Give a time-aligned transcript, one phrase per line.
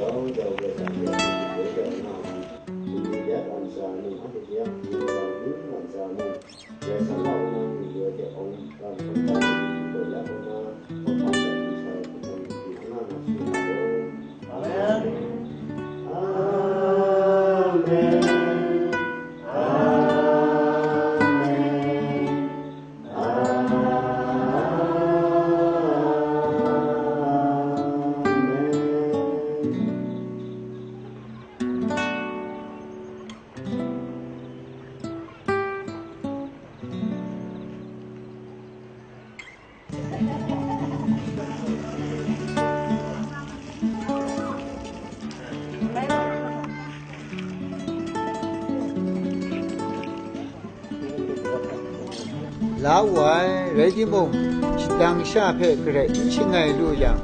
[0.00, 2.39] Bau jauhnya.
[52.82, 54.32] 老外瑞的梦
[54.78, 57.14] 是当下拍个来亲爱路样，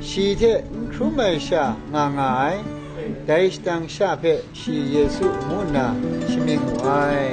[0.00, 2.54] 西天出门下俺爱，
[3.26, 5.94] 但是当下拍是耶稣母那
[6.26, 7.28] 是命爱。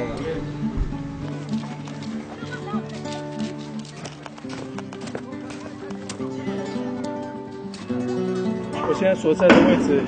[8.89, 10.01] 我现在所在的位置，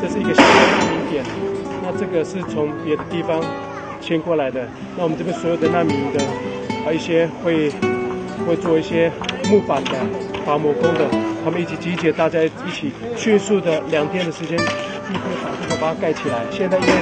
[0.00, 1.24] 这是一个新的难民点，
[1.82, 3.42] 那这个是从别的地方
[4.00, 6.24] 迁过来的，那我们这边所有的难民的。
[6.86, 7.68] 还有一些会
[8.46, 9.10] 会做一些
[9.50, 9.90] 木板的、
[10.44, 11.00] 伐木工的，
[11.44, 16.44] 他们一起集结，大家一起迅速的两天的时间，一会把这个把它盖起来。
[16.48, 16.92] 现在因为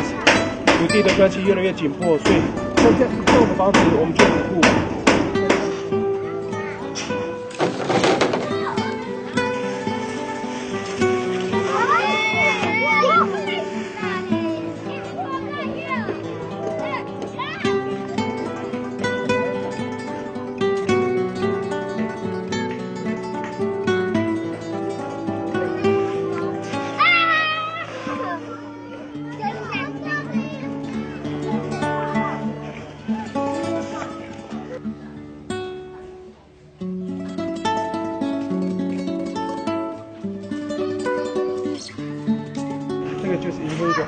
[0.65, 2.37] 土地的关系越来越紧迫，所以
[2.79, 5.04] 现在这样的房子我们就不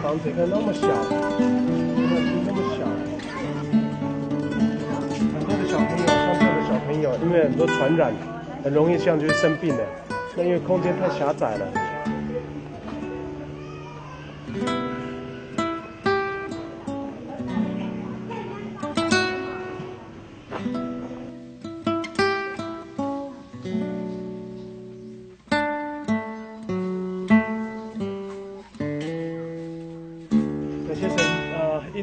[0.02, 2.14] 房子看那么小，你看
[2.46, 2.86] 那么小，
[5.32, 8.12] 很多的小朋友，乡下的小朋友，因为很多传染，
[8.62, 9.84] 很容易像就生病的，
[10.36, 11.66] 那因为空间太狭窄了。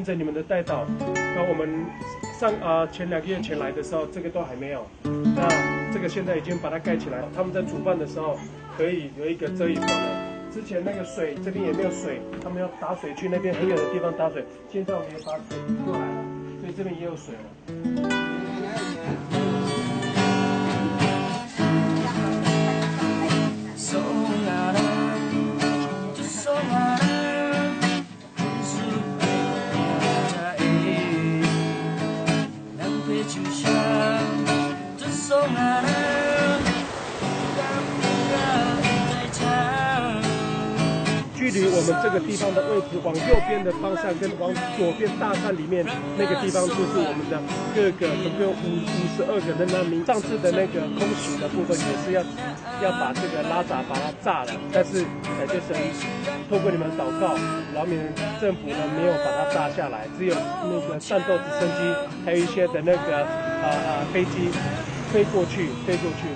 [0.03, 0.85] 在你们的带导，
[1.35, 1.85] 那我们
[2.37, 4.85] 上啊前两个月前来的时候，这个都还没有。
[5.03, 5.47] 那
[5.93, 7.23] 这个现在已经把它盖起来。
[7.35, 8.37] 他们在煮饭的时候
[8.77, 9.87] 可以有一个遮雨棚。
[10.51, 14.43] 之前那个水这边也没有水，他们要打水去那边很远的地方打水。
[14.71, 16.25] 现在我们也把水过来了，
[16.61, 18.22] 所以这边也有水了。
[41.43, 44.47] 距离我们这个地方的位置，往右边的方向跟往
[44.79, 45.83] 左边大山里面
[46.15, 47.35] 那个地方，就是我们的
[47.75, 49.99] 各个总共五五十二个人难民。
[50.07, 52.23] 上次的那个空袭的部分也是要
[52.79, 55.03] 要把这个拉闸把它炸了，但是
[55.39, 55.75] 呃就是
[56.49, 57.35] 透过你们祷告，
[57.75, 57.99] 老缅
[58.39, 60.33] 政府呢没有把它炸下来，只有
[60.63, 61.91] 那个战斗直升机
[62.23, 64.47] 还有一些的那个啊啊飞机
[65.11, 66.31] 飞过去飞过去。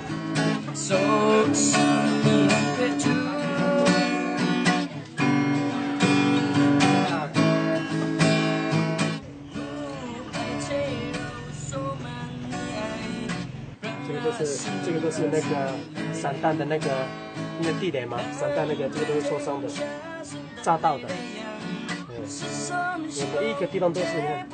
[14.86, 15.74] 这个都是那个
[16.14, 16.90] 散弹的那个
[17.60, 19.68] 那个地雷嘛，散弹那个这个都是受伤的，
[20.62, 21.08] 炸到的。
[22.10, 22.24] 嗯，
[23.36, 24.48] 每一个地方都是，你看，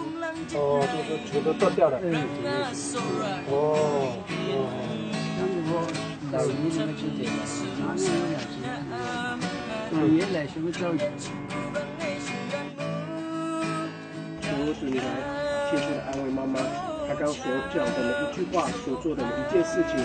[0.56, 2.00] 哦，都都全都断掉了。
[2.04, 2.14] 嗯，
[3.50, 3.52] 哦，
[4.50, 4.68] 哦，
[5.40, 5.42] 那
[5.72, 5.76] 我
[6.32, 7.20] 来你那个清洁，
[7.80, 8.54] 哪里有两斤？
[9.92, 10.98] 嗯，原来什么教育？
[14.42, 15.06] 求主你来，
[15.72, 16.60] 谢谢的安慰妈妈。
[17.24, 19.98] 他所讲的每一句话，所做的每一件事情，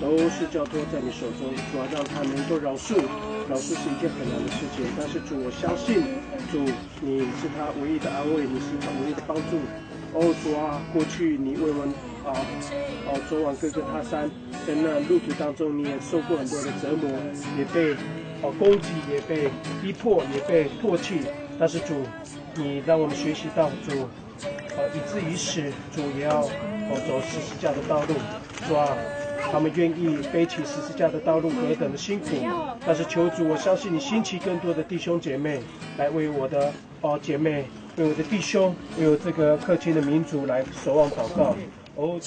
[0.00, 1.50] 都是交托在你手中。
[1.72, 2.94] 主要让他能够饶恕，
[3.50, 4.86] 饶恕是一件很难的事情。
[4.96, 6.22] 但是主，我相信
[6.52, 6.62] 主，
[7.00, 9.58] 你是他唯一的安慰，你是他唯一的帮助。
[10.14, 11.88] 哦，主啊，过去你为我们
[12.24, 12.30] 啊，
[13.10, 14.30] 哦，昨晚各个他山，
[14.64, 17.10] 在那路途当中，你也受过很多的折磨，
[17.58, 17.96] 也被
[18.40, 19.50] 哦攻击，也被
[19.82, 21.22] 逼迫，也被唾弃。
[21.58, 21.94] 但是主，
[22.54, 24.06] 你让我们学习到主，
[24.76, 25.62] 呃，以至于死，
[25.94, 28.14] 主也要哦走十字架的道路，
[28.66, 28.96] 主啊，
[29.50, 32.26] 他们愿意背起十字架的道路何等的辛苦。
[32.86, 35.60] 但是求主，我相信你兴起更多的弟兄姐妹
[35.98, 36.72] 来为我的
[37.02, 37.66] 哦姐妹，
[37.96, 41.54] 为我的弟兄，为我这个客卿的民族来守望祷告。
[41.96, 42.18] 哦。